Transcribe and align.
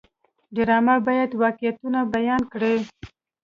ډرامه 0.55 0.95
باید 1.07 1.31
واقعیتونه 1.41 1.99
بیان 2.15 2.41
کړي 2.53 2.75